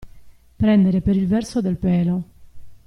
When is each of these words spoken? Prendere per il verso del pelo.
Prendere 0.55 0.99
per 1.01 1.15
il 1.15 1.27
verso 1.27 1.61
del 1.61 1.77
pelo. 1.77 2.23